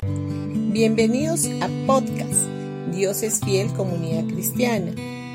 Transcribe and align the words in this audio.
Bienvenidos 0.00 1.46
a 1.60 1.68
podcast 1.84 2.46
Dios 2.92 3.24
es 3.24 3.40
fiel 3.40 3.72
comunidad 3.72 4.32
cristiana. 4.32 4.92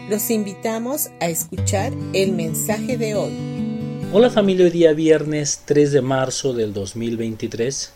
Los 0.10 0.30
invitamos 0.30 1.10
a 1.20 1.28
escuchar 1.28 1.92
el 2.14 2.32
mensaje 2.32 2.98
de 2.98 3.14
hoy. 3.16 3.34
Hola 4.14 4.30
familia, 4.30 4.64
hoy 4.64 4.72
día 4.72 4.94
viernes 4.94 5.64
3 5.66 5.92
de 5.92 6.02
marzo 6.02 6.54
del 6.54 6.72
2023. 6.72 7.92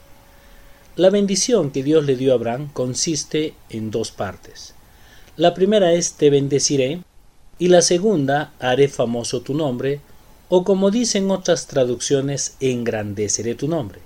La 0.98 1.10
bendición 1.10 1.72
que 1.72 1.84
Dios 1.84 2.04
le 2.04 2.18
dio 2.18 2.34
a 2.34 2.36
Abraham 2.36 2.70
consiste 2.74 3.54
en 3.70 3.90
dos 3.90 4.12
partes. 4.12 4.74
La 5.38 5.54
primera 5.54 5.94
es 5.94 6.16
te 6.16 6.30
bendeciré 6.30 7.00
y 7.60 7.70
la 7.70 7.82
segunda 7.82 8.52
haré 8.60 8.90
famoso 8.90 9.40
tu 9.40 9.54
nombre 9.54 10.02
o 10.50 10.66
como 10.66 10.92
dicen 10.92 11.32
otras 11.32 11.68
traducciones 11.68 12.58
engrandeceré 12.60 13.56
tu 13.56 13.70
nombre. 13.70 14.02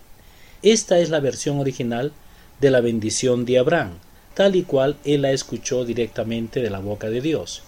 Esta 0.61 0.99
es 0.99 1.09
la 1.09 1.19
versión 1.19 1.59
original 1.59 2.13
de 2.61 2.71
la 2.71 2.79
bendición 2.79 3.43
de 3.43 3.57
Abraham, 3.57 3.93
tal 4.35 4.55
y 4.55 4.63
cual 4.63 4.95
él 5.03 5.23
la 5.23 5.31
escuchó 5.31 5.83
directamente 5.83 6.61
de 6.61 6.69
la 6.69 6.79
boca 6.79 7.09
de 7.09 7.19
Dios. 7.19 7.63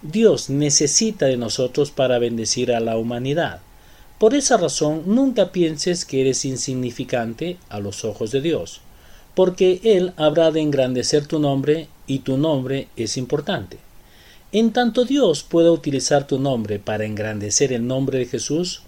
Dios 0.00 0.48
necesita 0.48 1.26
de 1.26 1.36
nosotros 1.36 1.90
para 1.90 2.20
bendecir 2.20 2.72
a 2.72 2.78
la 2.78 2.96
humanidad. 2.96 3.60
Por 4.18 4.34
esa 4.34 4.56
razón, 4.56 5.02
nunca 5.06 5.50
pienses 5.50 6.04
que 6.04 6.20
eres 6.20 6.44
insignificante 6.44 7.56
a 7.68 7.80
los 7.80 8.04
ojos 8.04 8.30
de 8.30 8.40
Dios, 8.40 8.80
porque 9.34 9.80
Él 9.82 10.12
habrá 10.16 10.50
de 10.52 10.60
engrandecer 10.60 11.26
tu 11.26 11.40
nombre 11.40 11.88
y 12.06 12.20
tu 12.20 12.38
nombre 12.38 12.88
es 12.96 13.16
importante. 13.16 13.78
En 14.50 14.72
tanto 14.72 15.04
Dios 15.04 15.42
pueda 15.42 15.70
utilizar 15.70 16.26
tu 16.26 16.38
nombre 16.38 16.78
para 16.78 17.04
engrandecer 17.04 17.72
el 17.72 17.86
nombre 17.86 18.18
de 18.18 18.26
Jesús, 18.26 18.82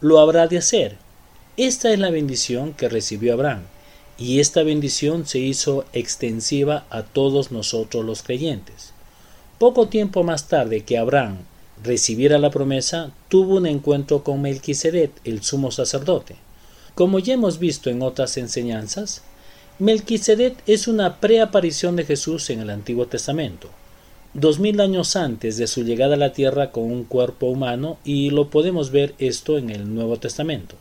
lo 0.00 0.20
habrá 0.20 0.46
de 0.48 0.58
hacer. 0.58 0.96
Esta 1.56 1.92
es 1.92 1.98
la 1.98 2.10
bendición 2.10 2.72
que 2.72 2.88
recibió 2.88 3.34
Abraham, 3.34 3.62
y 4.22 4.38
esta 4.38 4.62
bendición 4.62 5.26
se 5.26 5.40
hizo 5.40 5.84
extensiva 5.92 6.86
a 6.90 7.02
todos 7.02 7.50
nosotros 7.50 8.04
los 8.04 8.22
creyentes. 8.22 8.92
Poco 9.58 9.88
tiempo 9.88 10.22
más 10.22 10.46
tarde 10.46 10.84
que 10.84 10.96
Abraham 10.96 11.38
recibiera 11.82 12.38
la 12.38 12.52
promesa, 12.52 13.10
tuvo 13.28 13.56
un 13.56 13.66
encuentro 13.66 14.22
con 14.22 14.40
Melquisedec, 14.40 15.10
el 15.24 15.42
sumo 15.42 15.72
sacerdote. 15.72 16.36
Como 16.94 17.18
ya 17.18 17.34
hemos 17.34 17.58
visto 17.58 17.90
en 17.90 18.00
otras 18.00 18.36
enseñanzas, 18.36 19.22
Melquisedec 19.80 20.56
es 20.68 20.86
una 20.86 21.18
preaparición 21.18 21.96
de 21.96 22.04
Jesús 22.04 22.48
en 22.50 22.60
el 22.60 22.70
Antiguo 22.70 23.06
Testamento, 23.06 23.70
dos 24.34 24.60
mil 24.60 24.80
años 24.80 25.16
antes 25.16 25.56
de 25.56 25.66
su 25.66 25.82
llegada 25.82 26.14
a 26.14 26.18
la 26.18 26.32
tierra 26.32 26.70
con 26.70 26.84
un 26.84 27.02
cuerpo 27.02 27.46
humano, 27.46 27.98
y 28.04 28.30
lo 28.30 28.50
podemos 28.50 28.92
ver 28.92 29.16
esto 29.18 29.58
en 29.58 29.70
el 29.70 29.92
Nuevo 29.92 30.18
Testamento. 30.18 30.76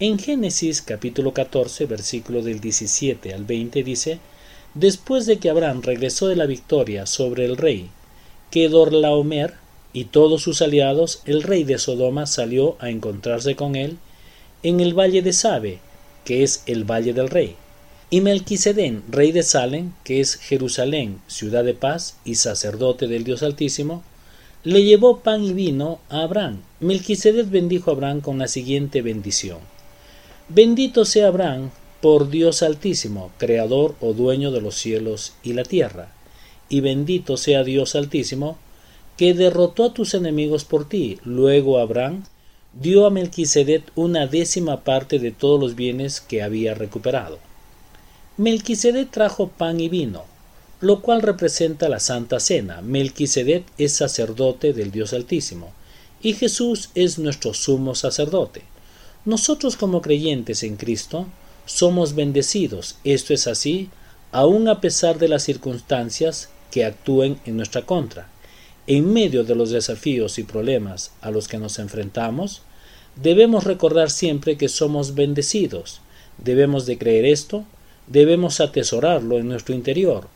En 0.00 0.18
Génesis 0.18 0.82
capítulo 0.82 1.32
14, 1.32 1.86
versículo 1.86 2.42
del 2.42 2.58
17 2.58 3.32
al 3.32 3.44
20 3.44 3.84
dice, 3.84 4.18
Después 4.74 5.24
de 5.24 5.38
que 5.38 5.48
Abraham 5.48 5.82
regresó 5.82 6.26
de 6.26 6.34
la 6.34 6.46
victoria 6.46 7.06
sobre 7.06 7.44
el 7.44 7.56
rey 7.56 7.90
Kedorlaomer, 8.50 9.54
y 9.92 10.06
todos 10.06 10.42
sus 10.42 10.62
aliados, 10.62 11.22
el 11.26 11.44
rey 11.44 11.62
de 11.62 11.78
Sodoma 11.78 12.26
salió 12.26 12.76
a 12.80 12.90
encontrarse 12.90 13.54
con 13.54 13.76
él 13.76 13.98
en 14.64 14.80
el 14.80 14.98
valle 14.98 15.22
de 15.22 15.32
Sabe, 15.32 15.78
que 16.24 16.42
es 16.42 16.64
el 16.66 16.82
valle 16.82 17.12
del 17.12 17.30
rey. 17.30 17.54
Y 18.10 18.20
Melquisedén, 18.20 19.04
rey 19.08 19.30
de 19.30 19.44
Salem, 19.44 19.92
que 20.02 20.18
es 20.18 20.34
Jerusalén, 20.34 21.20
ciudad 21.28 21.62
de 21.62 21.74
paz 21.74 22.16
y 22.24 22.34
sacerdote 22.34 23.06
del 23.06 23.22
Dios 23.22 23.44
Altísimo, 23.44 24.02
le 24.64 24.82
llevó 24.82 25.20
pan 25.20 25.44
y 25.44 25.52
vino 25.52 26.00
a 26.08 26.22
Abraham. 26.22 26.62
Melquisedec 26.80 27.48
bendijo 27.48 27.92
a 27.92 27.94
Abraham 27.94 28.22
con 28.22 28.38
la 28.38 28.48
siguiente 28.48 29.00
bendición. 29.00 29.58
Bendito 30.50 31.06
sea 31.06 31.28
Abraham 31.28 31.70
por 32.02 32.28
Dios 32.28 32.62
Altísimo, 32.62 33.30
creador 33.38 33.94
o 34.02 34.12
dueño 34.12 34.50
de 34.50 34.60
los 34.60 34.74
cielos 34.74 35.32
y 35.42 35.54
la 35.54 35.62
tierra. 35.62 36.12
Y 36.68 36.80
bendito 36.80 37.38
sea 37.38 37.64
Dios 37.64 37.94
Altísimo, 37.94 38.58
que 39.16 39.32
derrotó 39.32 39.84
a 39.84 39.94
tus 39.94 40.12
enemigos 40.12 40.66
por 40.66 40.86
ti. 40.86 41.18
Luego 41.24 41.78
Abraham 41.78 42.24
dio 42.74 43.06
a 43.06 43.10
Melquisedec 43.10 43.84
una 43.94 44.26
décima 44.26 44.84
parte 44.84 45.18
de 45.18 45.30
todos 45.30 45.58
los 45.58 45.76
bienes 45.76 46.20
que 46.20 46.42
había 46.42 46.74
recuperado. 46.74 47.38
Melquisedec 48.36 49.10
trajo 49.10 49.48
pan 49.48 49.80
y 49.80 49.88
vino, 49.88 50.24
lo 50.82 51.00
cual 51.00 51.22
representa 51.22 51.88
la 51.88 52.00
Santa 52.00 52.38
Cena. 52.38 52.82
Melquisedec 52.82 53.64
es 53.78 53.94
sacerdote 53.94 54.74
del 54.74 54.90
Dios 54.90 55.14
Altísimo, 55.14 55.72
y 56.20 56.34
Jesús 56.34 56.90
es 56.94 57.18
nuestro 57.18 57.54
sumo 57.54 57.94
sacerdote. 57.94 58.73
Nosotros 59.24 59.76
como 59.76 60.02
creyentes 60.02 60.62
en 60.62 60.76
Cristo 60.76 61.26
somos 61.64 62.14
bendecidos. 62.14 62.96
Esto 63.04 63.32
es 63.32 63.46
así, 63.46 63.88
aun 64.32 64.68
a 64.68 64.82
pesar 64.82 65.18
de 65.18 65.28
las 65.28 65.42
circunstancias 65.44 66.50
que 66.70 66.84
actúen 66.84 67.38
en 67.46 67.56
nuestra 67.56 67.82
contra. 67.82 68.28
En 68.86 69.10
medio 69.14 69.44
de 69.44 69.54
los 69.54 69.70
desafíos 69.70 70.38
y 70.38 70.42
problemas 70.42 71.12
a 71.22 71.30
los 71.30 71.48
que 71.48 71.56
nos 71.56 71.78
enfrentamos, 71.78 72.60
debemos 73.16 73.64
recordar 73.64 74.10
siempre 74.10 74.58
que 74.58 74.68
somos 74.68 75.14
bendecidos. 75.14 76.00
Debemos 76.36 76.84
de 76.84 76.98
creer 76.98 77.24
esto, 77.24 77.64
debemos 78.06 78.60
atesorarlo 78.60 79.38
en 79.38 79.48
nuestro 79.48 79.74
interior, 79.74 80.28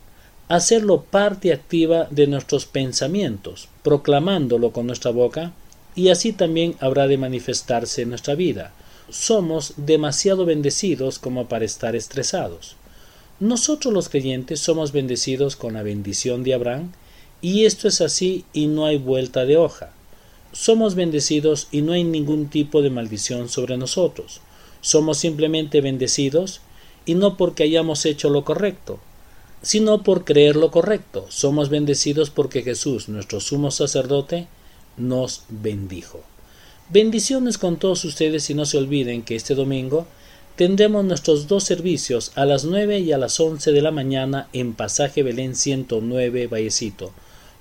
hacerlo 0.47 1.03
parte 1.03 1.53
activa 1.53 2.07
de 2.09 2.25
nuestros 2.25 2.65
pensamientos, 2.65 3.67
proclamándolo 3.83 4.71
con 4.71 4.87
nuestra 4.87 5.11
boca, 5.11 5.53
y 5.99 6.07
así 6.07 6.31
también 6.31 6.75
habrá 6.79 7.07
de 7.07 7.17
manifestarse 7.17 8.03
en 8.03 8.09
nuestra 8.09 8.33
vida. 8.33 8.71
Somos 9.09 9.73
demasiado 9.75 10.45
bendecidos 10.45 11.19
como 11.19 11.49
para 11.49 11.65
estar 11.65 11.93
estresados. 11.93 12.77
Nosotros 13.41 13.93
los 13.93 14.07
creyentes 14.07 14.61
somos 14.61 14.93
bendecidos 14.93 15.57
con 15.57 15.73
la 15.73 15.83
bendición 15.83 16.43
de 16.43 16.53
Abraham, 16.53 16.93
y 17.41 17.65
esto 17.65 17.89
es 17.89 17.99
así 17.99 18.45
y 18.53 18.67
no 18.67 18.85
hay 18.85 18.97
vuelta 18.97 19.43
de 19.43 19.57
hoja. 19.57 19.91
Somos 20.53 20.95
bendecidos 20.95 21.67
y 21.69 21.81
no 21.81 21.91
hay 21.91 22.05
ningún 22.05 22.49
tipo 22.49 22.81
de 22.81 22.91
maldición 22.91 23.49
sobre 23.49 23.75
nosotros. 23.75 24.39
Somos 24.79 25.17
simplemente 25.17 25.81
bendecidos 25.81 26.61
y 27.05 27.15
no 27.15 27.35
porque 27.35 27.63
hayamos 27.63 28.05
hecho 28.05 28.29
lo 28.29 28.45
correcto, 28.45 29.01
sino 29.63 30.01
por 30.03 30.23
creer 30.23 30.55
lo 30.55 30.71
correcto. 30.71 31.25
Somos 31.27 31.67
bendecidos 31.67 32.29
porque 32.29 32.61
Jesús, 32.61 33.09
nuestro 33.09 33.41
sumo 33.41 33.69
sacerdote, 33.69 34.47
nos 34.99 35.43
bendijo. 35.49 36.21
Bendiciones 36.89 37.57
con 37.57 37.77
todos 37.77 38.05
ustedes 38.05 38.49
y 38.49 38.53
no 38.53 38.65
se 38.65 38.77
olviden 38.77 39.23
que 39.23 39.35
este 39.35 39.55
domingo 39.55 40.07
tendremos 40.55 41.05
nuestros 41.05 41.47
dos 41.47 41.63
servicios 41.63 42.31
a 42.35 42.45
las 42.45 42.65
9 42.65 42.99
y 42.99 43.11
a 43.11 43.17
las 43.17 43.39
11 43.39 43.71
de 43.71 43.81
la 43.81 43.91
mañana 43.91 44.49
en 44.53 44.73
Pasaje 44.73 45.23
Belén 45.23 45.55
109 45.55 46.47
Vallecito. 46.47 47.11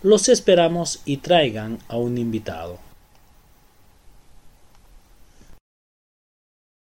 Los 0.03 0.29
esperamos 0.29 1.01
y 1.05 1.19
traigan 1.19 1.79
a 1.89 1.97
un 1.97 2.19
invitado. 2.19 2.88